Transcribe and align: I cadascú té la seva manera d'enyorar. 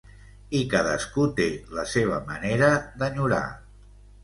I 0.59 0.61
cadascú 0.71 1.25
té 1.41 1.47
la 1.79 1.85
seva 1.93 2.19
manera 2.33 2.73
d'enyorar. 3.03 3.45